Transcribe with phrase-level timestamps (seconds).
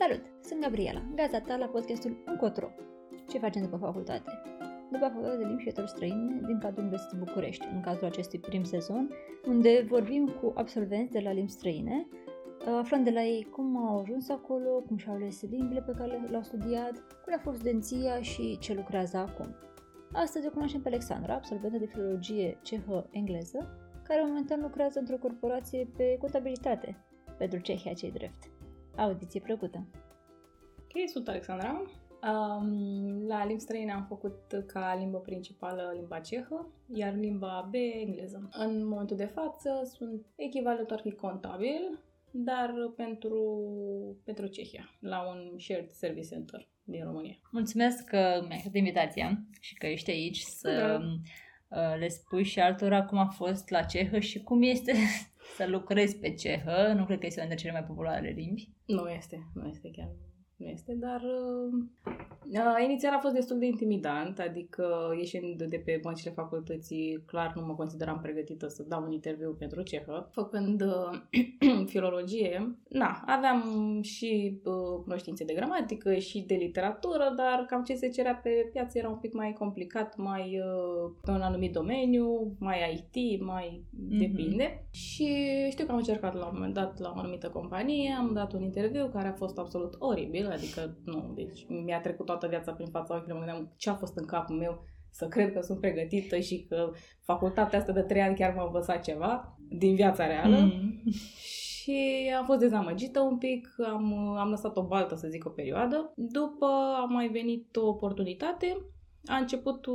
[0.00, 0.22] Salut!
[0.40, 2.70] Sunt Gabriela, gazda ta la podcastul Încotro.
[3.28, 4.30] Ce facem după facultate?
[4.90, 8.62] După facultate de limbi și etări străine din cadrul Universității București, în cazul acestui prim
[8.62, 9.10] sezon,
[9.46, 12.06] unde vorbim cu absolvenți de la limbi străine,
[12.78, 16.42] aflând de la ei cum au ajuns acolo, cum și-au ales limbile pe care le-au
[16.42, 16.92] studiat,
[17.24, 19.54] cum a fost studenția și ce lucrează acum.
[20.12, 26.16] Astăzi o cunoaștem pe Alexandra, absolventă de filologie cehă-engleză, care momentan lucrează într-o corporație pe
[26.20, 27.04] contabilitate,
[27.38, 28.50] pentru Cehia cei drept.
[28.96, 29.86] Audiție plăcută!
[30.78, 31.82] Ok, sunt Alexandra.
[32.22, 38.48] Um, la limbi străine am făcut ca limbă principală limba cehă, iar limba B engleză.
[38.52, 41.98] În momentul de față sunt echivalentul ar fi contabil,
[42.30, 43.62] dar pentru,
[44.24, 47.36] pentru Cehia, la un shared service center din România.
[47.50, 51.00] Mulțumesc că mi-ai făcut invitația și că ești aici să da.
[51.68, 54.92] Uh, le spui și altora cum a fost la cehă și cum este
[55.56, 56.92] să lucrezi pe cehă.
[56.96, 58.70] Nu cred că este una dintre cele mai populare limbi.
[58.86, 60.08] Nu este, nu este chiar
[60.60, 61.84] nu este, dar uh,
[62.84, 67.74] inițial a fost destul de intimidant, adică ieșind de pe băncile facultății, clar nu mă
[67.74, 70.28] consideram pregătită să dau un interviu pentru cehă.
[70.32, 73.62] Făcând uh, filologie, na, aveam
[74.02, 78.98] și uh, cunoștințe de gramatică și de literatură, dar cam ce se cerea pe piață
[78.98, 84.18] era un pic mai complicat, mai uh, pe un anumit domeniu, mai IT, mai mm-hmm.
[84.18, 84.86] depinde.
[84.90, 85.36] Și
[85.70, 88.62] știu că am încercat la un moment dat la o anumită companie, am dat un
[88.62, 93.16] interviu care a fost absolut oribil, adică nu, deci mi-a trecut toată viața prin fața
[93.16, 96.66] ochilor, mă gândeam ce a fost în capul meu să cred că sunt pregătită și
[96.68, 100.58] că facultatea asta de trei ani chiar m-a învățat ceva din viața reală.
[100.58, 101.02] Mm.
[101.82, 106.12] Și am fost dezamăgită un pic, am, am lăsat o baltă, să zic, o perioadă.
[106.16, 106.66] După
[107.02, 108.76] a mai venit o oportunitate,
[109.24, 109.86] a început,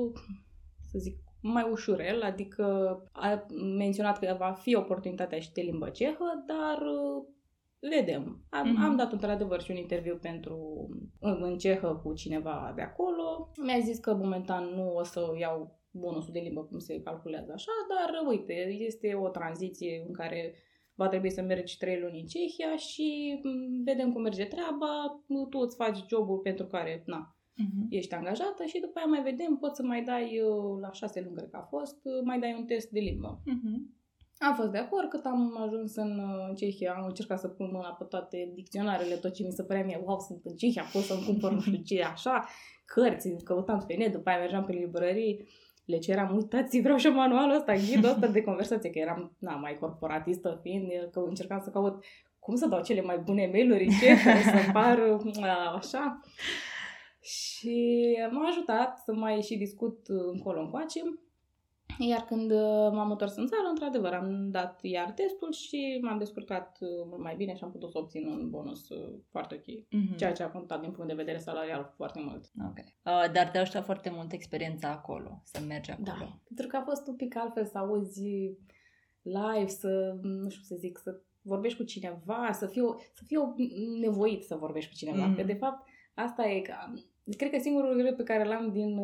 [0.92, 2.66] să zic, mai ușurel, adică
[3.12, 3.46] a
[3.78, 6.82] menționat că va fi oportunitatea și de limbă cehă, dar
[7.80, 8.46] vedem.
[8.50, 8.84] Am, mm-hmm.
[8.84, 10.88] am dat într-adevăr și un interviu pentru
[11.20, 13.52] în cehă cu cineva de acolo.
[13.66, 17.72] Mi-a zis că momentan nu o să iau bonusul de limbă cum se calculează așa,
[17.90, 20.54] dar uite, este o tranziție în care
[20.96, 23.40] va trebui să mergi trei luni în Cehia și
[23.84, 27.88] vedem cum merge treaba, tu îți faci jobul pentru care, na, uh-huh.
[27.90, 31.36] ești angajată și după aia mai vedem, poți să mai dai, uh, la șase luni
[31.36, 33.42] cred că a fost, uh, mai dai un test de limbă.
[33.42, 33.80] Uh-huh.
[34.38, 37.90] Am fost de acord, cât am ajuns în uh, Cehia, am încercat să pun mâna
[37.90, 41.24] pe toate dicționarele, tot ce mi se părea mie, wow, sunt în Cehia, pot să-mi
[41.26, 42.46] cumpăr nu știu ce, așa,
[42.86, 45.48] cărți, căutam pe net, după aia mergeam pe librării,
[45.86, 49.78] le ceram, uitați, vreau și manualul ăsta, ghidul ăsta de conversație, că eram, na, mai
[49.80, 52.04] corporatistă fiind, că încercam să caut
[52.40, 55.00] cum să dau cele mai bune mail-uri ce să par
[55.76, 56.20] așa.
[57.22, 61.00] Și m-a ajutat să mai și discut încolo încoace.
[62.00, 66.78] Iar când uh, m-am întors în țară, într-adevăr, am dat iar testul și m-am descurcat
[66.82, 69.76] uh, mult mai bine și am putut să obțin un bonus uh, foarte ok.
[69.76, 70.18] Mm-hmm.
[70.18, 72.52] Ceea ce a contat din punct de vedere salarial foarte mult.
[72.68, 72.78] Ok.
[72.78, 76.06] Uh, dar te-a ajutat foarte mult experiența acolo, să mergi acolo.
[76.06, 78.58] Da, pentru că a fost un pic altfel să auzi
[79.22, 83.56] live, să, nu știu să zic, să vorbești cu cineva, să fiu, să fiu
[84.00, 85.32] nevoit să vorbești cu cineva.
[85.32, 85.36] Mm-hmm.
[85.36, 86.62] Că, de fapt, asta e...
[86.62, 86.74] Că,
[87.38, 89.00] cred că singurul lucru pe care l-am din...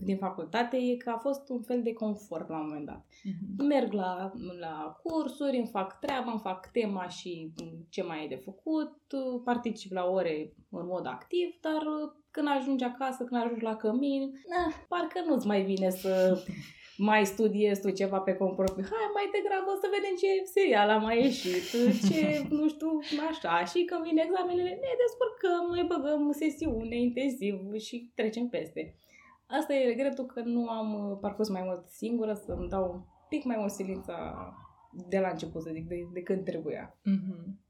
[0.00, 3.04] Uh, din facultate e că a fost un fel de confort la un moment dat.
[3.06, 3.66] Uh-huh.
[3.66, 7.52] Merg la, la cursuri, îmi fac treaba, îmi fac tema și
[7.88, 8.96] ce mai e de făcut,
[9.44, 11.82] particip la ore în mod activ, dar
[12.30, 16.42] când ajungi acasă, când ajungi la cămin, na, parcă nu-ți mai vine să
[17.10, 18.84] mai studiezi tu ceva pe cont propriu.
[18.90, 21.64] Hai, mai degrabă să vedem ce serial a mai ieșit,
[22.08, 22.98] ce, nu știu,
[23.30, 23.64] așa.
[23.64, 27.54] Și când vine examenele, ne descurcăm, noi băgăm sesiune intensiv
[27.86, 28.96] și trecem peste.
[29.48, 33.44] Asta e regretul că nu am uh, parcurs mai mult singură, să-mi dau un pic
[33.44, 34.48] mai mult silința
[35.08, 36.98] de la început, să zic, de, de când trebuia.
[37.00, 37.66] Mm-hmm.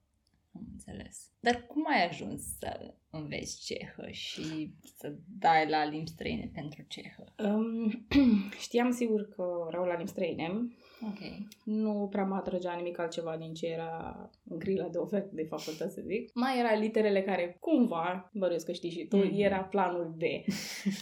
[0.52, 1.30] Am înțeles.
[1.40, 7.24] Dar cum ai ajuns să înveți cehă și să dai la limbi străine pentru cehă?
[7.44, 8.06] Um,
[8.64, 10.68] știam sigur că vreau la limbi străine,
[11.02, 11.18] Ok.
[11.64, 14.16] Nu prea mă atrăgea nimic altceva din ce era
[14.48, 16.30] în grila de ofertă de facultate, să zic.
[16.34, 19.30] Mai era literele care, cumva, băruiesc că știi și tu, mm.
[19.34, 20.22] era planul B.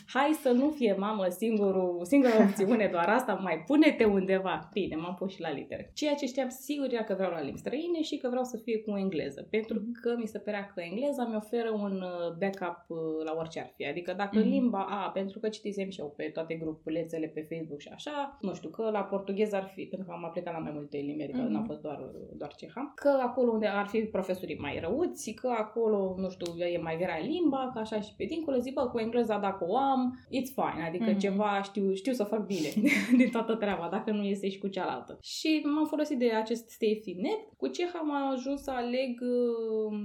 [0.07, 4.69] Hai să nu fie, mamă, singurul, singura opțiune doar asta, mai pune-te undeva.
[4.73, 5.91] Bine, m-am pus și la litere.
[5.95, 8.79] Ceea ce știam sigur era că vreau la limbi străine și că vreau să fie
[8.79, 9.47] cu engleză.
[9.51, 9.93] Pentru mm.
[10.03, 13.73] că mi se părea că engleza mi oferă un uh, backup uh, la orice ar
[13.77, 13.87] fi.
[13.87, 14.49] Adică dacă Mhm.
[14.49, 18.55] limba A, pentru că citisem și eu pe toate grupulețele pe Facebook și așa, nu
[18.55, 21.39] știu, că la portughez ar fi, pentru că am aplicat la mai multe limbi, adică
[21.43, 21.53] Mhm.
[21.53, 21.99] n-a fost doar,
[22.37, 26.79] doar ceha, că acolo unde ar fi profesorii mai răuți, că acolo, nu știu, e
[26.79, 30.19] mai grea limba, că așa și pe dincolo, zic, bă, cu engleza dacă o am,
[30.27, 31.19] it's fine, adică Mhm.
[31.19, 32.69] ceva știu, știu să fac bine
[33.21, 35.19] din toată treaba, dacă nu iese și cu cealaltă.
[35.23, 37.41] Și m-am folosit de acest safety net.
[37.57, 39.99] Cu ceha am ajuns să aleg uh,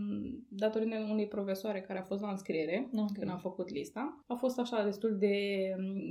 [0.50, 3.12] datorită unei profesoare care a fost la înscriere, Ok.
[3.20, 4.24] când am făcut lista.
[4.28, 5.36] A fost așa destul de,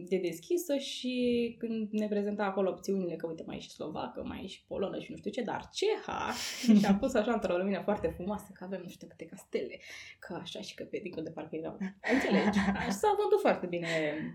[0.08, 1.14] de deschisă și
[1.58, 4.98] când ne prezenta acolo opțiunile, că uite, mai e și slovacă, mai e și polonă
[4.98, 6.32] și nu știu ce, dar ceha
[6.78, 9.80] și a pus așa într-o lumină foarte frumoasă, că avem nu știu câte castele,
[10.18, 11.76] că așa și că pe dincolo de parcă erau.
[12.12, 12.58] Înțelegi?
[12.84, 13.88] Și s-a vândut foarte bine.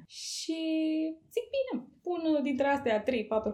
[0.08, 0.60] Și
[1.34, 3.06] zic, bine, pun dintre astea 3-4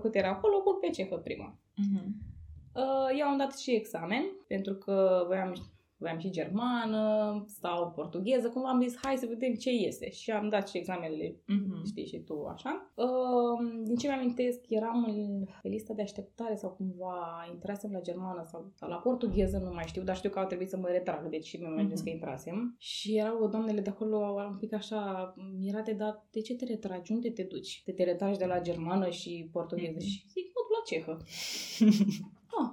[0.01, 1.59] câte era acolo, pun pe cehă prima.
[1.75, 2.29] Mhm.
[2.73, 5.53] Uh, eu am dat și examen, pentru că voiam,
[6.01, 10.09] voiam și germană sau portugheză, cum am zis, hai să vedem ce iese.
[10.09, 11.85] Și am dat și examenele, Mhm.
[11.85, 12.91] știi și tu așa.
[12.95, 18.43] Uh, din ce mi-amintesc, eram în, pe lista de așteptare sau cumva intrasem la germană
[18.43, 21.29] sau, sau la portugheză, nu mai știu, dar știu că au trebuit să mă retrag,
[21.29, 22.03] deci și mi-am Mhm.
[22.03, 22.75] că intrasem.
[22.77, 24.17] Și erau doamnele de acolo
[24.49, 27.11] un pic așa mirate, dar de ce te retragi?
[27.11, 27.81] Unde te duci?
[27.85, 29.97] Te, te retragi de la germană și portugheză?
[29.97, 30.05] Mhm.
[30.07, 31.17] Și zic, mă duc la cehă.
[32.61, 32.71] Ah,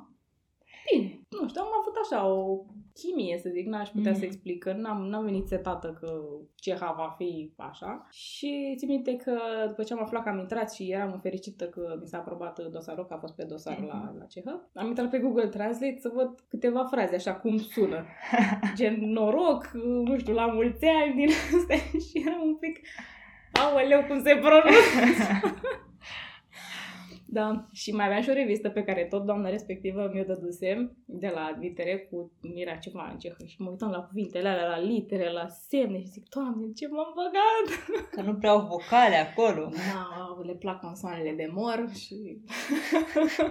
[0.93, 1.21] bine.
[1.41, 2.65] Nu știu, am avut așa o
[3.01, 4.21] chimie, să zic, n-aș putea Mhm.
[4.21, 6.21] să explic, că n-am, n-am venit setată că
[6.55, 8.07] ceha va fi așa.
[8.11, 11.97] Și țin minte că după ce am aflat că am intrat și eram fericită că
[12.01, 14.19] mi s-a aprobat dosarul, că a fost pe dosar la, Mhm.
[14.19, 18.05] la cehă, am intrat pe Google Translate să văd câteva fraze așa cum sună.
[18.77, 19.71] Gen noroc,
[20.05, 21.29] nu știu, la mulți ani din
[21.59, 21.77] astea
[22.09, 22.81] și eram un pic
[23.53, 25.57] aoleu cum se pronunță.
[27.39, 31.29] Da, și mai aveam și o revistă pe care tot doamna respectivă mi-o dădusem de
[31.35, 35.33] la admitere cu era ceva în cehă și mă uitam la cuvintele alea, la litere,
[35.33, 37.67] la semne și zic, Doamne, ce m-am băgat?
[38.15, 39.71] Că nu prea au vocale acolo.
[39.93, 42.43] Da, le plac consoanele de mor și...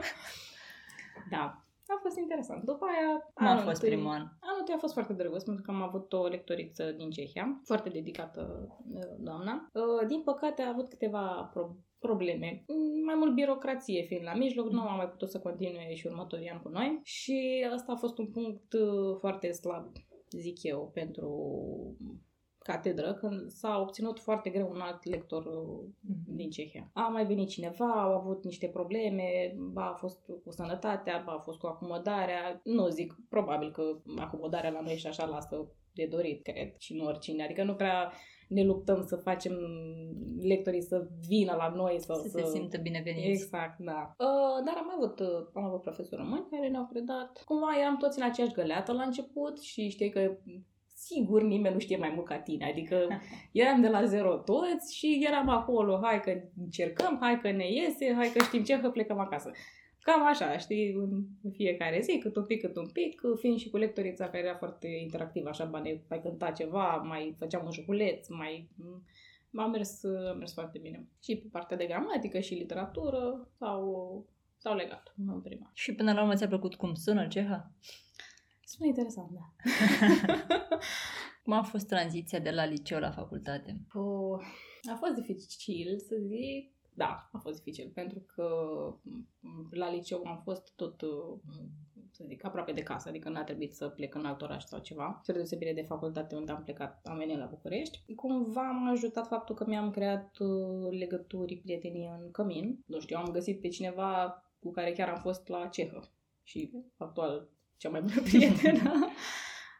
[1.31, 2.63] da, a fost interesant.
[2.63, 3.29] După aia...
[3.33, 4.21] Cum a anul fost întâi- primul an?
[4.39, 7.89] Anul întâi a fost foarte drăguț pentru că am avut o lectoriță din Cehia, foarte
[7.89, 9.69] dedicată uh, doamna.
[9.73, 12.63] Uh, Din păcate a avut câteva pro- probleme.
[12.67, 16.49] Mm, Mai mult birocrație fiind la mijloc, nu am mai putut să continue și următorii
[16.49, 19.91] ani cu noi și asta a fost un punct uh, foarte slab,
[20.29, 21.29] zic eu, pentru
[22.57, 25.89] catedră, când s-a obținut foarte greu un alt lector uh,
[26.27, 26.89] din Cehia.
[26.93, 31.39] A mai venit cineva, au avut niște probleme, ba a fost cu sănătatea, ba a
[31.39, 32.61] fost cu acomodarea.
[32.63, 33.83] Nu zic, probabil că
[34.17, 37.43] acomodarea la noi și așa lasă de dorit, cred, și nu oricine.
[37.43, 38.11] Adică nu prea
[38.47, 39.53] ne luptăm să facem
[40.41, 42.37] lectorii să vină la noi sau Să să...
[42.37, 43.27] se simtă bineveniți.
[43.27, 44.15] Exact, da.
[44.17, 47.43] Uh, dar am avut, uh, am avut profesori români care ne-au predat.
[47.45, 50.37] Cumva eram toți în aceeași găleată la început și știi că
[50.95, 52.69] sigur nimeni nu știe mai mult ca tine.
[52.69, 53.07] Adică
[53.51, 58.13] eram de la zero toți și eram acolo, hai că încercăm, hai că ne iese,
[58.13, 59.51] hai că știm ce, că plecăm acasă.
[60.07, 63.69] Cam așa, știi, în în fiecare zi, cât un pic, cât un pic, fiind și
[63.69, 67.71] cu lectorița care era foarte interactivă, așa, ba ne mai cânta ceva, mai făceam un
[67.71, 68.69] joculeț, mai...
[69.55, 71.07] A mers, a mers foarte bine.
[71.23, 74.25] Și pe partea de gramatică și literatură s-au,
[74.57, 75.71] s-au legat în prima.
[75.73, 77.71] Și până la urmă ți-a plăcut cum sună ceha?
[78.63, 79.53] Sună interesant, da.
[81.43, 83.81] Cum a fost tranziția de la liceu la facultate?
[83.93, 84.39] Oh,
[84.91, 86.76] a fost dificil să zic.
[86.97, 88.47] Da, a fost dificil pentru că
[89.41, 91.39] m, la liceu am fost tot, uh,
[92.11, 95.19] să zic, aproape de casă, adică n-a trebuit să plec în alt oraș sau ceva.
[95.21, 98.13] Spre deosebire de facultate unde am plecat, am venit la București.
[98.15, 102.83] Cumva m-a ajutat faptul că mi-am creat uh, legături, prietenii în cămin.
[102.85, 106.03] Nu știu, am găsit pe cineva cu care chiar am fost la cehă
[106.43, 109.07] și actual cea mai bună prietenă.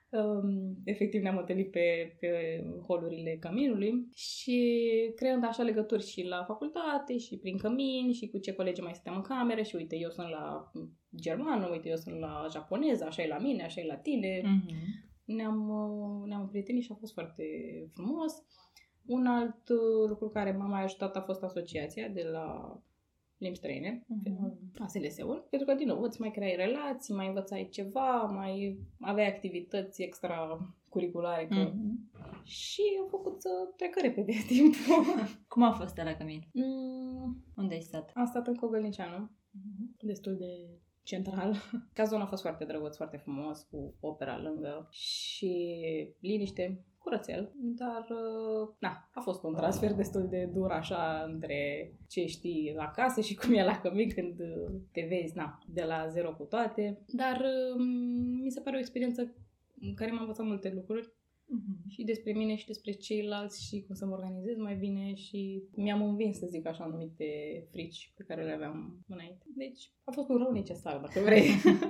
[0.10, 4.82] Um, efectiv ne-am întâlnit pe, pe holurile căminului și
[5.16, 9.16] creând așa legături și la facultate și prin cămin și cu ce colegi mai stăteam
[9.16, 10.72] în cameră și uite, eu sunt la
[11.22, 14.42] germană, uite, eu sunt la japoneză, așa e la mine, așa e la tine.
[14.42, 15.08] Mm-hmm.
[15.26, 17.44] Ne-am, uh, ne-am prietenit și a fost foarte
[17.94, 18.34] frumos.
[19.06, 22.78] Un alt uh, lucru care m-a mai ajutat a fost asociația de la
[23.38, 24.72] limbi străine, Mhm.
[24.80, 30.02] ASLS-ul, pentru că, din nou, îți mai creai relații, mai învățai ceva, mai aveai activități
[30.04, 31.48] extracurriculare.
[31.48, 31.70] Că...
[31.72, 32.44] Mm-hmm.
[32.44, 35.04] Și am făcut să trecă repede timpul.
[35.48, 36.42] Cum a fost la Cămin?
[36.54, 38.12] Mm, Unde ai stat?
[38.14, 39.98] am stat în Cogălnicianu, Mm-hmm.
[40.02, 40.70] destul de
[41.04, 41.56] central.
[41.94, 45.78] Cazul a fost foarte drăguț, foarte frumos, cu opera lângă și
[46.20, 52.26] liniște, curățel, dar uh, na, a fost un transfer destul de dur așa între ce
[52.26, 56.08] știi la casă și cum e la cămin când uh, te vezi, na, de la
[56.08, 57.04] zero cu toate.
[57.08, 57.86] Dar uh,
[58.44, 59.34] mi se pare o experiență
[59.82, 61.16] în care m-am învățat multe lucruri
[61.50, 61.90] Mhm.
[61.90, 66.02] și despre mine și despre ceilalți și cum să mă organizez mai bine și mi-am
[66.04, 67.26] învins, să zic așa, anumite
[67.72, 69.46] frici pe care le aveam înainte.
[69.56, 71.48] Deci a fost un rău necesar, dacă vrei.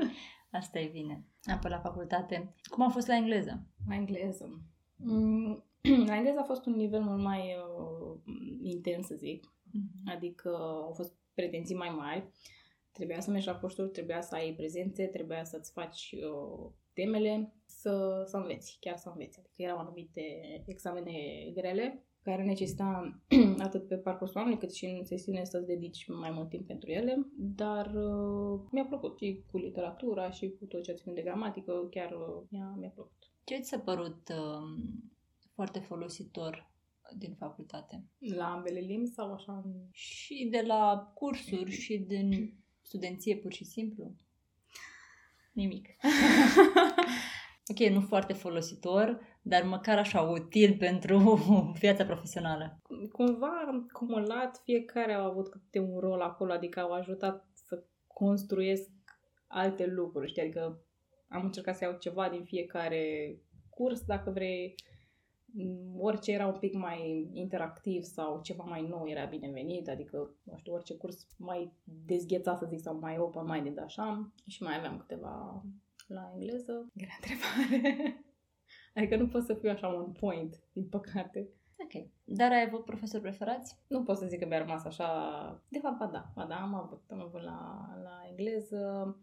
[0.60, 1.26] Asta e bine.
[1.44, 2.56] Apoi la facultate.
[2.70, 3.68] Cum a fost la engleză?
[3.88, 4.62] la engleză.
[4.98, 5.64] Mm,
[6.08, 8.20] La engleză a fost un nivel mult mai uh,
[8.62, 9.54] intens, să zic.
[10.06, 10.50] Adică
[10.86, 12.30] au fost pretenții mai mari.
[12.92, 18.24] Trebuia să mergi la cursuri, trebuia să ai prezențe, trebuia să-ți faci uh, temele, să,
[18.28, 19.40] să înveți, chiar să înveți.
[19.40, 20.22] Adică erau anumite
[20.66, 23.22] examene grele care necesita
[23.68, 27.28] atât pe parcursul anului cât și în sesiune să-ți dedici mai mult timp pentru ele,
[27.38, 32.12] dar uh, mi-a plăcut și cu literatura și cu tot ce ține de gramatică, chiar
[32.12, 33.32] uh, mi-a, mi-a plăcut.
[33.44, 34.78] Ce ți s-a părut um,
[35.54, 36.72] foarte folositor
[37.18, 38.06] din facultate?
[38.36, 39.64] La ambele limbi sau așa?
[39.92, 44.16] Și de la cursuri și din studenție pur și simplu?
[45.54, 45.88] Nimic.
[47.70, 51.40] ok, nu foarte folositor, dar măcar așa util pentru
[51.80, 52.82] viața profesională.
[53.12, 58.90] Cumva am cumulat, fiecare au avut câte un rol acolo, adică au ajutat să construiesc
[59.48, 60.42] alte lucruri, știi?
[60.42, 60.82] Adică
[61.30, 63.36] am încercat să iau ceva din fiecare
[63.70, 64.76] curs, dacă vrei,
[65.46, 70.58] m, orice era un pic mai interactiv sau ceva mai nou era binevenit, adică, nu
[70.58, 74.32] știu, orice curs mai dezghețat, să zic, sau mai open-minded, așa.
[74.48, 75.64] Și mai aveam câteva
[76.08, 76.92] la engleză.
[76.94, 78.26] Grea întrebare.
[78.96, 81.50] adică nu pot să fiu așa un point, din păcate.
[81.84, 82.10] Ok.
[82.24, 83.76] Dar ai avut profesori preferați?
[83.88, 85.08] Nu pot să zic că mi-a rămas așa...
[85.70, 89.16] De fapt, ba da, ba da, am avut, am avut la, la engleză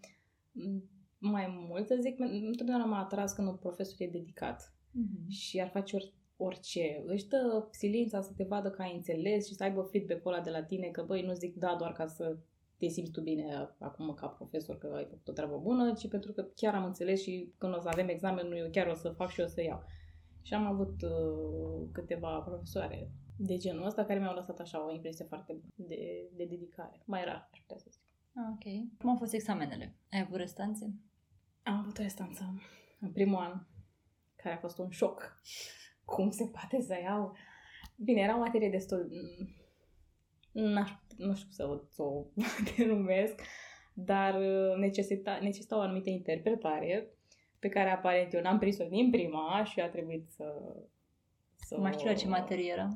[0.53, 0.83] m,
[1.19, 5.29] mai mult, să zic, întotdeauna m-a atras când un profesor e dedicat Mm-hmm.
[5.29, 6.03] și ar face or,
[6.37, 7.03] orice.
[7.07, 10.51] Își dă silința să te vadă că ai înțeles și să aibă feedback-ul ăla de
[10.51, 12.39] la tine, că băi, nu zic da doar ca să
[12.85, 16.33] te simți tu bine acum ca profesor că ai făcut o treabă bună, ci pentru
[16.33, 19.31] că chiar am înțeles și când o să avem examenul, eu chiar o să fac
[19.31, 19.85] și eu să iau.
[20.43, 25.25] Și am avut uh, câteva profesoare de genul ăsta care mi-au lăsat așa o impresie
[25.25, 27.03] foarte bună de, de dedicare.
[27.07, 28.03] Mai rar, aș putea să zic.
[28.35, 28.99] Ah, ok.
[28.99, 29.97] Cum au fost examenele?
[30.11, 30.95] Ai avut restanțe?
[31.63, 32.63] Am avut o restanță
[33.01, 33.67] în primul an,
[34.37, 35.43] care a fost un șoc.
[36.05, 37.37] Cum se poate să iau?
[37.97, 39.11] Bine, era o materie destul...
[40.55, 42.25] N-aș, nu știu să o, să o
[42.77, 43.41] denumesc,
[43.95, 47.09] dar uh, necesita, necesita o anumită interpretare
[47.59, 50.75] pe care aparent eu n-am prins-o din prima și a trebuit să...
[51.57, 52.95] să Mai știu la ce materie era?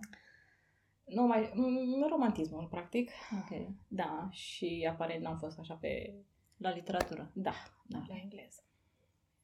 [1.05, 1.43] Nu, mai...
[1.43, 3.11] m- Romantismul, practic.
[3.41, 3.69] Ok.
[3.89, 6.15] Da, și aparent n-am fost așa pe...
[6.57, 7.31] La literatură.
[7.35, 7.53] Da,
[7.87, 8.63] da, la engleză.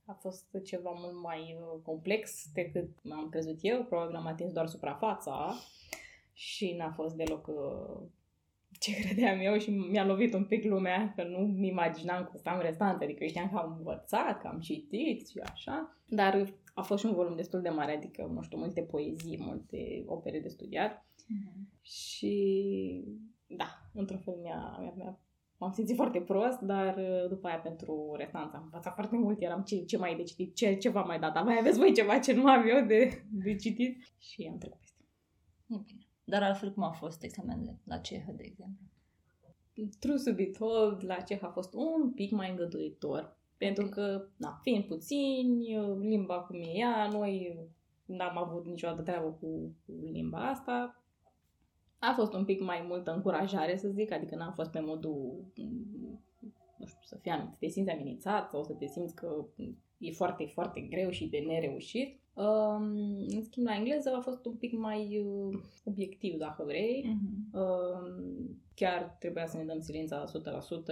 [0.07, 3.85] A fost ceva mult mai uh, complex decât am crezut eu.
[3.85, 5.55] Probabil am atins doar suprafața
[6.35, 8.07] și n-a fost deloc uh,
[8.79, 13.03] ce credeam eu și mi-a lovit un pic lumea, că nu-mi imaginam că am restant,
[13.03, 17.15] adică știam că am învățat, că am citit și așa, dar a fost și un
[17.15, 21.81] volum destul de mare, adică, nu știu, multe poezii, multe opere de studiat Mm-hmm.
[21.83, 22.35] și
[23.47, 25.19] da, într-un fel mi-a, mi-a, mi-a
[25.59, 29.63] m-am simțit foarte prost, dar uh, după aia pentru restanță am învățat foarte mult, eram
[29.63, 31.95] ce, ce mai e de citit, ce, ce v-am mai dat, dar mai aveți voi
[31.95, 35.01] ceva ce nu am eu de, de citit și am trecut peste.
[35.67, 36.04] E bine.
[36.25, 38.87] Dar altfel cum au fost examenele la cehă, de exemplu?
[39.99, 44.59] True to be told, la ceh a fost un pic mai îngăduitor, pentru că, na,
[44.63, 47.59] fiind puțini, uh, limba cum e ea, noi
[48.05, 49.47] n-am avut niciodată treabă cu,
[49.87, 51.03] cu limba asta,
[51.99, 56.21] a fost un pic mai multă încurajare, să zic, adică n-am fost pe modul, mm,
[56.79, 59.45] nu știu, să fii, am- să te simți amenințat sau să te simți că
[60.05, 62.19] e foarte, foarte greu și de nereușit.
[62.35, 62.83] Um,
[63.29, 67.05] în schimb, la engleză a fost un pic mai uh, obiectiv, dacă vrei.
[67.05, 67.59] Mm-hmm.
[67.59, 70.25] Um, chiar trebuia să ne dăm silința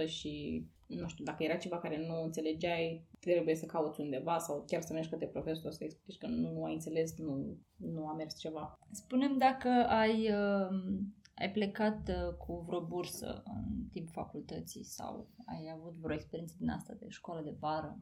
[0.05, 4.63] 100% și nu știu, dacă era ceva care nu înțelegeai, trebuie să cauți undeva sau
[4.67, 8.39] chiar să mergi către profesor să explici că nu ai înțeles, nu, nu a mers
[8.39, 8.79] ceva.
[8.91, 10.67] Spunem dacă ai, uh,
[11.35, 16.69] ai plecat uh, cu vreo bursă în timp facultății sau ai avut vreo experiență din
[16.69, 17.97] asta de școală de vară.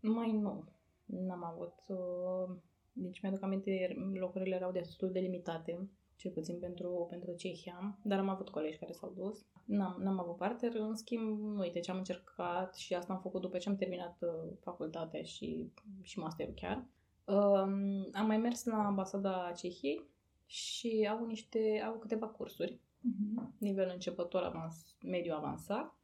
[0.00, 0.64] Mai nu.
[1.04, 1.74] N-am avut.
[1.88, 2.56] Uh,
[2.92, 8.28] deci mi-aduc aminte, locurile erau destul de limitate, cel puțin pentru, pentru Cehia, dar am
[8.28, 9.46] avut colegi care s-au dus.
[9.64, 13.58] N-am, n-am avut parte, în schimb, uite ce am încercat și asta am făcut după
[13.58, 16.86] ce am terminat uh, facultatea și, și masterul chiar.
[17.24, 20.06] Um, am mai mers la ambasada Cehiei
[20.46, 23.50] și au niște, au câteva cursuri Mm-hmm.
[23.58, 25.97] nivel începător, avans, mediu avansat.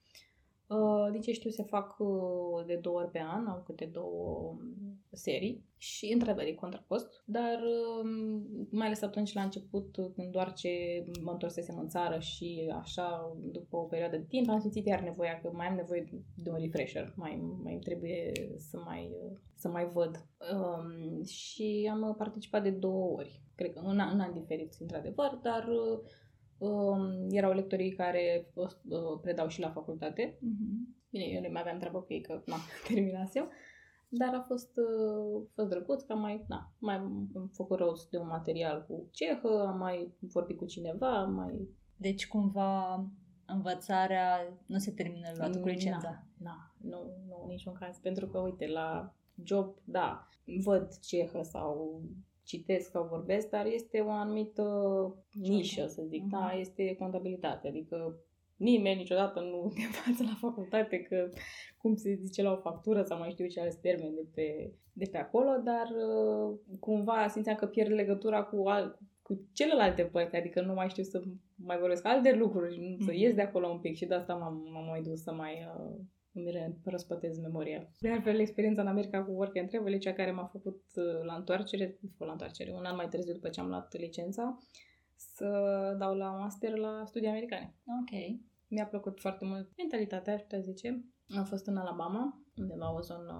[0.67, 4.57] Uh, din ce știu, se fac uh, de două ori pe an, au câte două
[5.11, 7.61] serii și, într-adevăr, e contrapost, dar
[8.03, 13.37] um, mai ales atunci, la început, când doar ce mă întorsesem în țară și așa,
[13.53, 16.57] după o perioadă de timp, am simțit iar nevoia că mai am nevoie de un
[16.61, 19.17] refresher, mai, mai trebuie să mai,
[19.55, 20.27] să mai văd.
[20.53, 25.69] Um, și am participat de două ori, cred că în, în ani diferiți, într-adevăr, dar
[25.69, 26.03] um,
[27.31, 30.39] erau lectorii care uh, predau și la facultate.
[30.39, 31.03] Mm-hmm.
[31.11, 32.55] Bine, eu nu mai aveam treabă cu ei, că nu
[32.89, 33.51] terminasem.
[34.09, 38.19] Dar a fost, uh, fost drăguț că am mai, na, mai am făcut rost de
[38.19, 41.69] un material cu cehă, am mai vorbit cu cineva, am mai...
[41.97, 43.05] Deci cumva
[43.47, 46.27] învățarea nu se termină la cu licența.
[46.39, 47.99] Na, nu, nu, niciun caz.
[47.99, 50.29] Pentru că, uite, la job, da,
[50.65, 52.03] văd cehă sau
[52.45, 54.65] citesc sau vorbesc, dar este o anumită
[55.33, 56.23] nișă, să zic.
[56.25, 56.31] Uh-huh.
[56.31, 57.69] Da, este contabilitate.
[57.69, 58.25] Adică
[58.57, 61.29] nimeni niciodată nu te învață la facultate că
[61.79, 65.09] cum se zice la o factură sau mai știu ce alți termeni de pe, de
[65.11, 70.61] pe acolo, dar uh, cumva simțeam că pierd legătura cu, al, cu celelalte părți, adică
[70.61, 71.23] nu mai știu să
[71.57, 73.05] mai vorbesc alte lucruri, mm-hmm.
[73.05, 73.21] să mhm.
[73.21, 75.97] ies de acolo un pic și de asta m-am, m-am mai dus să mai uh,
[76.35, 77.89] îmi răspătez memoria.
[78.01, 81.25] De altfel, experiența în America cu Work and Travel e cea care m-a făcut uh,
[81.25, 84.59] la întoarcere, la întoarcere, un an mai târziu după ce am luat licența,
[85.17, 85.49] să
[85.99, 87.75] dau la master la studii americane.
[88.01, 88.41] Ok.
[88.69, 91.05] Mi-a plăcut foarte mult mentalitatea, aș putea zice.
[91.37, 93.35] Am fost în Alabama, undeva o zonă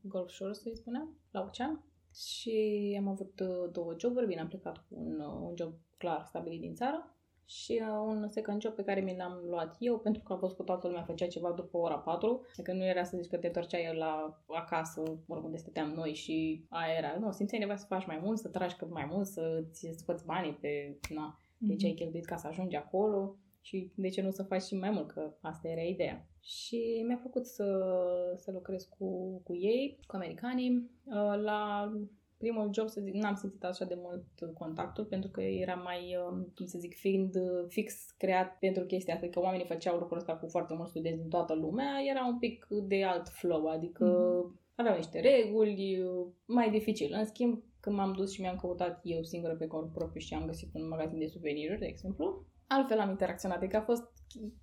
[0.00, 1.84] Gulf Shore, să-i spunem, la ocean.
[2.14, 6.24] Și am avut uh, două joburi, bine, am plecat cu un, uh, un job clar
[6.24, 7.15] stabilit din țară
[7.46, 10.56] și uh, un second job pe care mi l-am luat eu pentru că am văzut
[10.56, 12.46] că toată lumea făcea ceva după ora 4.
[12.52, 16.94] Adică nu era să zici că te torceai la acasă, unde stăteam noi și aia
[16.98, 17.16] era.
[17.18, 20.58] Nu, simțeai nevoia să faci mai mult, să tragi cât mai mult, să-ți scoți banii
[20.60, 22.00] pe, na, de ce ai mhm.
[22.00, 25.36] cheltuit ca să ajungi acolo și de ce nu să faci și mai mult, că
[25.40, 26.28] asta era ideea.
[26.40, 27.64] Și mi-a plăcut să,
[28.36, 30.90] să lucrez cu, cu ei, cu americanii.
[31.04, 31.92] Uh, la
[32.38, 36.46] primul job, să zic, n-am simțit așa de mult contactul, pentru că era mai, uh,
[36.54, 40.36] cum să zic, fiind uh, fix creat pentru chestia asta, că oamenii făceau lucrul ăsta
[40.36, 44.74] cu foarte mulți studenți din toată lumea, era un pic de alt flow, adică mm-hmm.
[44.74, 46.04] aveau niște reguli,
[46.46, 47.14] mai dificil.
[47.18, 50.46] În schimb, când m-am dus și mi-am căutat eu singură pe cont propriu și am
[50.46, 53.56] găsit un magazin de suveniruri, de exemplu, altfel am interacționat.
[53.56, 54.04] Adică a fost,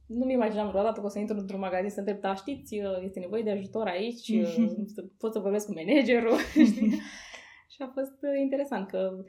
[0.05, 3.43] nu-mi imaginam vreodată că o să intru într-un magazin să întreb, da, știți, este nevoie
[3.43, 4.31] de ajutor aici,
[4.95, 6.37] să pot să vorbesc cu managerul,
[7.73, 9.23] și a fost uh, interesant că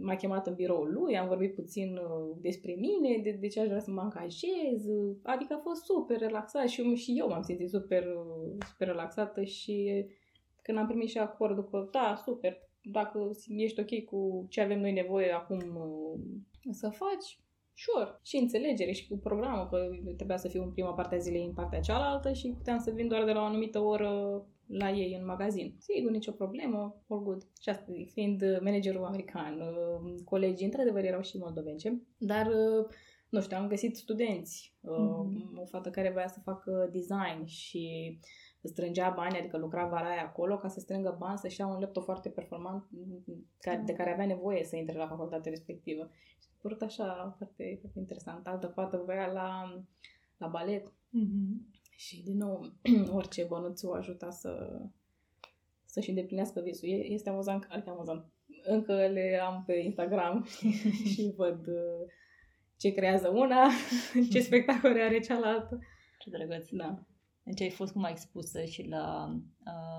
[0.00, 3.66] m-a chemat în biroul lui, am vorbit puțin uh, despre mine, de, de ce aș
[3.66, 4.86] vrea să mă angajez,
[5.22, 10.06] adică a fost super relaxat și, și eu m-am simțit super, uh, super relaxată și
[10.62, 14.92] când am primit și acordul că da, super, dacă ești ok cu ce avem noi
[14.92, 15.60] nevoie acum
[16.70, 17.40] să faci,
[17.74, 18.18] sure.
[18.22, 21.52] Și înțelegere și cu programul, că trebuia să fiu în prima parte a zilei în
[21.52, 25.24] partea cealaltă și puteam să vin doar de la o anumită oră la ei în
[25.24, 25.74] magazin.
[25.78, 27.42] Sigur, nicio problemă, all good.
[27.60, 32.86] Și asta zic, fiind managerul american, uh, colegii, într-adevăr, erau și moldovence, dar uh,
[33.28, 35.60] nu știu, am găsit studenți, mm-hmm.
[35.60, 38.18] o fată care voia să facă design și
[38.62, 42.04] strângea bani, adică lucra vara aia acolo ca să strângă bani, să-și ia un laptop
[42.04, 42.88] foarte performant
[43.84, 46.10] de care avea nevoie să intre la facultatea respectivă.
[46.38, 48.46] Și a părut așa foarte, foarte interesant.
[48.46, 49.82] Altă fată voia la,
[50.36, 51.77] la balet mm-hmm.
[51.98, 52.72] Și, din nou,
[53.18, 54.80] orice bănuț o ajuta să,
[55.84, 56.88] să-și îndeplinească visul.
[56.88, 58.26] Este amuzant, adică amuzant.
[58.64, 60.46] Încă le am pe Instagram
[61.12, 62.10] și văd uh,
[62.76, 63.68] ce creează una,
[64.32, 65.78] ce spectacole are cealaltă.
[66.18, 66.68] Ce drăguț.
[66.70, 67.06] Da.
[67.42, 69.34] Deci ai fost cum expusă și la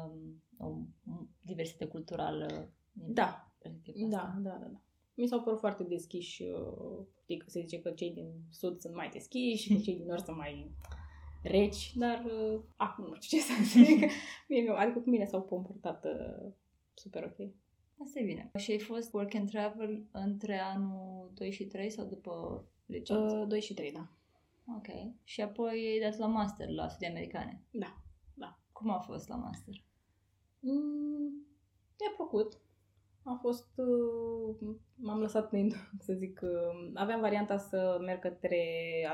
[0.08, 0.78] um, o
[1.42, 2.74] diversitate culturală.
[2.94, 3.54] Da.
[4.10, 4.82] Da, da, da, da.
[5.14, 6.44] Mi s-au părut foarte deschiși.
[6.44, 10.06] Uh, adică se zice că cei din sud sunt mai deschiși și că cei din
[10.06, 10.72] nord sunt mai
[11.42, 14.10] reci, dar uh, acum nu știu ce să zic.
[14.76, 16.52] adică cu mine s-au comportat uh,
[16.94, 17.50] super ok.
[18.04, 18.52] Asta e bine.
[18.58, 23.38] Și ai fost work and travel între anul 2 și 3 sau după licență?
[23.42, 24.08] Uh, 2 și 3, da.
[24.76, 24.88] Ok.
[25.24, 27.64] Și apoi ai dat la master la studii americane.
[27.72, 28.02] Da,
[28.34, 28.60] da.
[28.72, 29.84] Cum a fost la master?
[30.60, 31.48] Mm,
[32.00, 32.60] mi-a plăcut.
[33.30, 33.68] A fost...
[33.76, 35.74] Uh, m-am lăsat prin,
[36.06, 36.40] să zic...
[36.44, 38.64] Uh, aveam varianta să merg către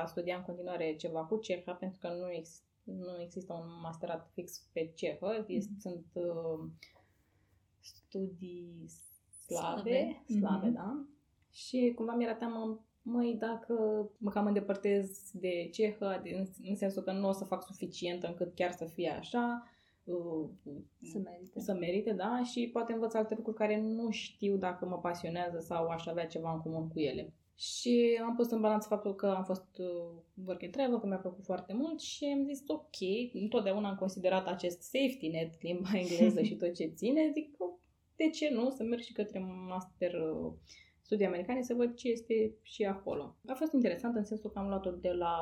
[0.02, 4.30] a studia în continuare ceva cu ceha, pentru că nu, ex, nu există un masterat
[4.34, 5.44] fix pe cehă.
[5.44, 5.78] Mm-hmm.
[5.78, 6.68] Sunt uh,
[7.80, 8.84] studii
[9.46, 10.74] slave, slave, slave mm-hmm.
[10.74, 11.04] da?
[11.52, 13.74] Și cumva mi-era teamă măi, dacă
[14.18, 18.22] mă cam îndepărtez de cehă, de, în, în sensul că nu o să fac suficient
[18.22, 19.75] încât chiar să fie așa, uh,
[21.02, 21.60] să merite.
[21.60, 25.86] Să merite, da, și poate învăț alte lucruri care nu știu dacă mă pasionează sau
[25.86, 27.32] aș avea ceva în comun cu ele.
[27.54, 31.16] Și am pus în balanță faptul că am fost uh, work and travel, că mi-a
[31.16, 32.96] plăcut foarte mult și am zis ok,
[33.32, 37.56] întotdeauna am considerat acest safety net, limba engleză și tot ce ține, zic
[38.16, 39.38] de ce nu să merg și către
[39.68, 40.52] master uh,
[41.00, 43.36] studii americane să văd ce este și acolo.
[43.46, 45.34] A fost interesant în sensul că am luat-o de la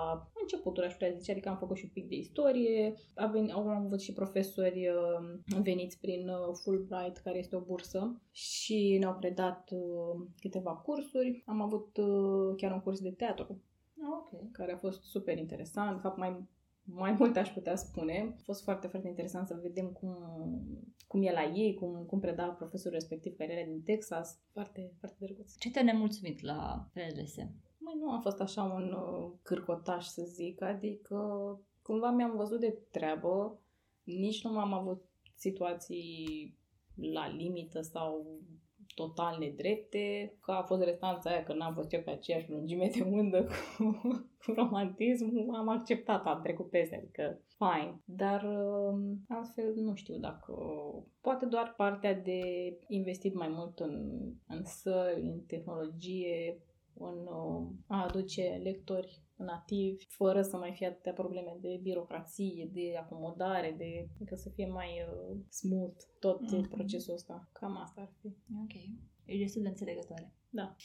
[0.45, 3.69] începuturi, aș putea zice, adică am făcut și un pic de istorie, am, venit, am
[3.69, 9.71] avut și profesori uh, veniți prin uh, Fulbright, care este o bursă, și ne-au predat
[9.73, 11.43] uh, câteva cursuri.
[11.47, 11.89] Am avut
[12.57, 13.63] chiar un curs de teatru
[14.01, 14.49] ah, Okay.
[14.53, 15.95] care a fost super interesant.
[15.95, 16.49] De fapt, mai
[16.85, 18.35] mai mult aș putea spune.
[18.39, 20.17] A fost foarte, foarte interesant să vedem cum,
[21.07, 24.39] cum e la ei, cum, cum preda profesorul respectiv care era din Texas.
[24.53, 25.57] Foarte, foarte drăguț.
[25.59, 27.35] Ce te-a nemulțumit la PLS?
[27.85, 31.19] Mai nu a fost așa un uh, cârcotaș, să zic, adică
[31.83, 33.59] cumva mi-am văzut de treabă,
[34.03, 36.57] nici nu m-am avut situații
[36.95, 38.41] la limită sau
[38.95, 43.03] total nedrepte, că a fost restanța aia că n-am fost eu pe aceeași lungime de
[43.03, 44.01] undă cu,
[44.45, 48.01] cu romantism, am acceptat, am trecut peste, adică fine.
[48.05, 50.55] Dar um, altfel nu știu dacă...
[51.21, 52.41] Poate doar partea de
[52.89, 56.59] investit mai mult în, în săli, în tehnologie,
[56.99, 62.97] în uh, a aduce lectori nativi, fără să mai fie atâtea probleme de birocrație, de
[63.01, 66.69] acomodare, de adică să fie mai uh, smooth tot mm-hmm.
[66.71, 67.49] procesul ăsta.
[67.53, 68.27] Cam asta ar fi.
[68.63, 68.75] Ok.
[69.25, 70.33] E destul de înțelegătoare.
[70.51, 70.77] Da.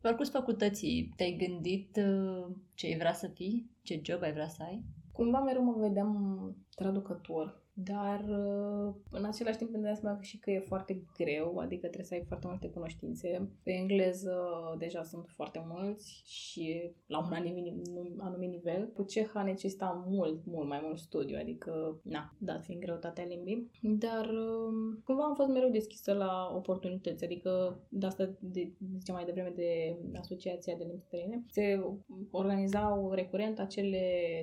[0.00, 3.70] Parcurs facultății, te-ai gândit uh, ce ai vrea să fii?
[3.82, 4.84] Ce job ai vrea să ai?
[5.12, 10.50] Cumva mereu mă vedeam traducător dar uh, în același timp îmi dau seama și că
[10.50, 13.48] e foarte greu, adică trebuie să ai foarte multe cunoștințe.
[13.62, 14.38] Pe engleză
[14.78, 17.32] deja sunt foarte mulți și la un
[18.18, 18.90] anumit nivel.
[18.94, 23.70] Cu ceha necesita mult, mult mai mult studiu, adică, na, dat fiind greutatea limbii.
[23.80, 29.24] Dar um, cumva am fost mereu deschisă la oportunități, adică de asta de, ziceam mai
[29.24, 31.44] devreme de Asociația de Limbi Străine.
[31.50, 31.84] Se
[32.30, 34.00] organizau recurent acele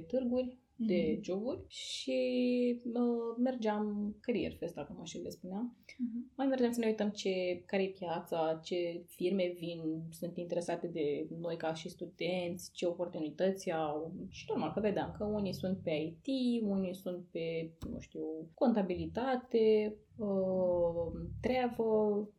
[0.07, 1.23] târguri de mhm.
[1.23, 2.19] joburi și
[2.85, 5.75] uh, mergeam career fest, acum și le spuneam.
[5.85, 6.35] Uh-huh.
[6.35, 11.27] Mai mergeam să ne uităm ce, care e piața, ce firme vin, sunt interesate de
[11.39, 14.13] noi ca și studenți, ce oportunități au.
[14.29, 18.21] Și normal că vedeam că unii sunt pe IT, unii sunt pe, nu știu,
[18.53, 21.11] contabilitate, uh,
[21.41, 22.29] travel,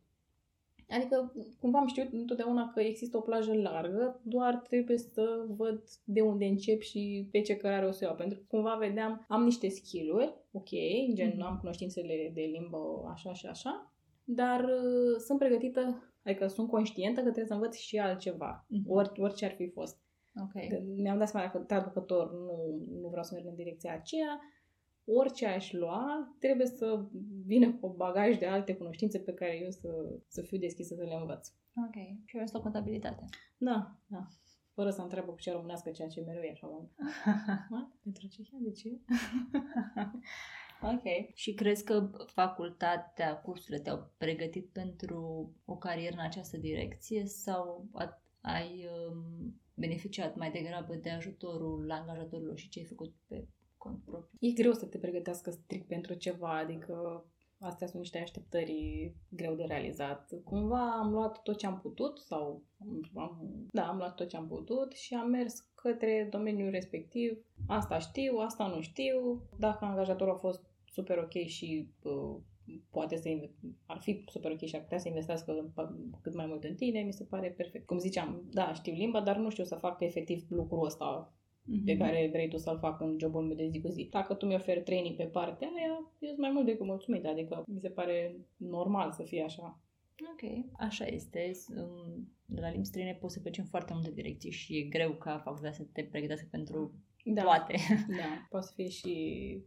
[0.89, 6.21] Adică, cumva am știut întotdeauna că există o plajă largă, doar trebuie să văd de
[6.21, 8.15] unde încep și pe ce cărare o să iau.
[8.15, 10.69] Pentru că cumva vedeam, am niște skill-uri, ok,
[11.13, 11.45] gen mm-hmm.
[11.45, 17.25] am cunoștințele de limbă așa și așa, dar uh, sunt pregătită, adică sunt conștientă că
[17.25, 18.87] trebuie să învăț și altceva, mm-hmm.
[18.87, 19.97] Or, orice ar fi fost.
[20.43, 20.83] Okay.
[20.95, 24.39] Mi-am dat seama că traducător nu, nu vreau să merg în direcția aceea,
[25.15, 27.05] orice aș lua, trebuie să
[27.45, 31.17] vină cu bagaj de alte cunoștințe pe care eu să, să fiu deschisă să le
[31.19, 31.47] învăț.
[31.85, 31.95] Ok.
[32.25, 33.25] Și eu o contabilitate.
[33.57, 34.27] Da, da.
[34.73, 36.89] Fără să întreabă cu ce românească, ceea ce mereu e așa.
[38.03, 38.41] Pentru ce?
[38.51, 38.99] De ce?
[40.93, 41.33] ok.
[41.33, 47.89] Și crezi că facultatea, cursurile te-au pregătit pentru o carieră în această direcție sau
[48.41, 53.47] ai um, beneficiat mai degrabă de ajutorul angajatorilor și ce ai făcut pe
[53.79, 54.37] cont propriu.
[54.39, 57.25] E greu să te pregătească strict pentru ceva, adică
[57.59, 60.41] astea sunt niște așteptări greu de realizat.
[60.43, 62.63] Cumva am luat tot ce am putut sau
[63.15, 67.45] am, da, am luat tot ce am putut și am mers către domeniul respectiv.
[67.67, 69.41] Asta știu, asta nu știu.
[69.57, 72.37] Dacă angajatorul a fost super ok și uh,
[72.89, 73.29] poate să
[73.85, 75.73] ar fi super ok și ar putea să investească
[76.21, 77.85] cât mai mult în tine, mi se pare perfect.
[77.85, 81.33] Cum ziceam, da, știu limba, dar nu știu să fac efectiv lucrul ăsta
[81.69, 81.85] mm-hmm.
[81.85, 84.07] pe care vrei tu să-l fac în jobul meu de zi cu zi.
[84.11, 87.79] Dacă tu mi-oferi training pe partea aia, eu sunt mai mult decât mulțumit, adică mi
[87.79, 89.81] se pare normal să fie așa.
[90.31, 91.51] Ok, așa este.
[92.45, 95.41] De la limbi străine poți să pleci în foarte multe direcții și e greu ca
[95.43, 96.93] facultatea să te pregătească pentru
[97.33, 97.41] da.
[97.41, 97.75] toate.
[98.09, 99.13] Da, poate să fie și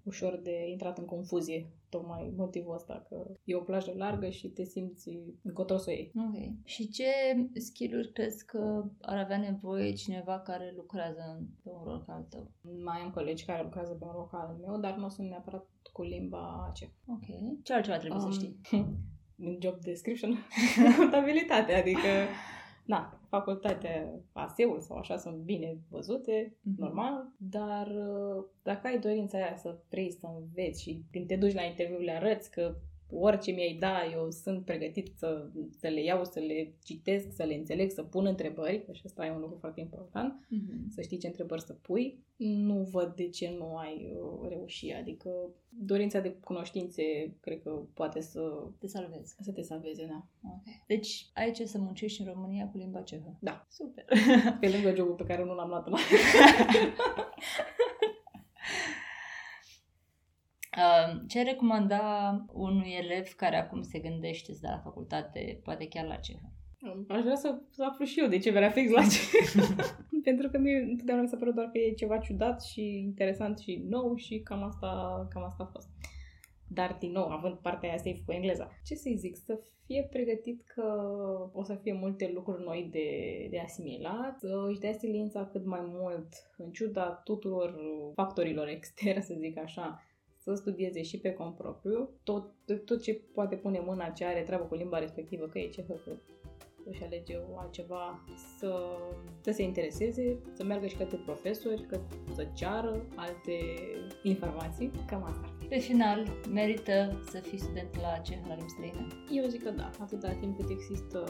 [0.04, 4.64] ușor de intrat în confuzie, tocmai motivul ăsta, că e o plajă largă și te
[4.64, 6.12] simți încotro să iei.
[6.16, 6.64] Ok.
[6.64, 7.04] Și ce
[7.54, 12.50] skill-uri crezi că ar avea nevoie cineva care lucrează pe un rol ca al tău?
[12.84, 15.66] Mai am colegi care lucrează pe un rol ca al meu, dar nu sunt neapărat
[15.92, 16.90] cu limba ce.
[17.06, 17.24] Ok.
[17.62, 18.60] Ce altceva trebuie um, să știi?
[19.36, 20.38] În job description,
[20.98, 22.08] contabilitate, adică
[22.84, 26.76] na, facultatea ASEUL sau așa sunt bine văzute, mm-hmm.
[26.76, 31.54] normal, dar uh, dacă ai dorința aia să vrei să înveți și când te duci
[31.54, 32.74] la interviu le arăți că
[33.14, 37.54] orice mi-ai da, eu sunt pregătit să, să le iau, să le citesc, să le
[37.54, 40.90] înțeleg, să pun întrebări, că și asta e un lucru foarte important, Mhm.
[40.90, 42.18] să știi ce întrebări să pui.
[42.36, 45.30] Nu văd de ce nu ai uh, reușit, adică
[45.68, 47.02] dorința de cunoștințe
[47.40, 48.40] cred că poate să,
[48.78, 49.36] Te salvezi.
[49.40, 50.26] să te salveze, da.
[50.50, 50.62] Ok.
[50.86, 53.36] Deci ai ce să muncești în România cu limba cehă.
[53.40, 53.66] Da.
[53.70, 54.04] Super.
[54.60, 55.98] Pe lângă jobul pe care nu l-am luat în Uh,
[61.26, 66.06] Ce ai recomanda unui elev care acum se gândește să dea la facultate, poate chiar
[66.06, 66.52] la cehă?
[67.08, 69.20] Aș vrea să, să aflu și eu de ce vrea fix la ce.
[70.28, 73.84] Pentru că mie întotdeauna mi s-a părut doar că e ceva ciudat și interesant și
[73.88, 75.88] nou și cam asta, cam asta a fost.
[76.68, 78.70] Dar, din nou, având partea aia safe cu engleza.
[78.84, 79.36] Ce să-i zic?
[79.36, 80.82] Să fie pregătit că
[81.52, 83.08] o să fie multe lucruri noi de,
[83.50, 87.74] de asimilat, să își dea silința cât mai mult, în ciuda tuturor
[88.14, 90.02] factorilor externi, să zic așa,
[90.42, 92.52] să studieze și pe cont propriu, tot,
[92.84, 96.16] tot ce poate pune mâna ce are treabă cu limba respectivă, că e cehă, că
[96.84, 98.24] își alege o altceva,
[98.58, 98.98] să,
[99.40, 102.00] să se intereseze, să meargă și către profesori, că,
[102.34, 103.58] să ceară alte
[104.22, 104.90] informații.
[105.06, 105.66] Cam asta ar fi.
[105.66, 109.06] Pe final, merită să fii student la cehă, la limbi străine?
[109.30, 111.24] Eu zic că da, atâta timp cât există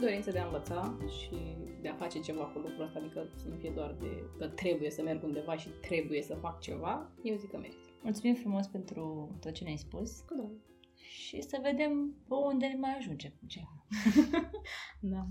[0.00, 1.36] dorința de a învăța și
[1.82, 4.90] de a face ceva cu lucrul ăsta, adică să nu fie doar de că trebuie
[4.90, 7.87] să merg undeva și trebuie să fac ceva, eu zic că merită.
[8.02, 10.50] Mulțumim frumos pentru tot ce ne-ai spus Cu drag.
[10.94, 13.86] și să vedem pe unde ne mai ajunge cu cehă.
[15.00, 15.26] Da.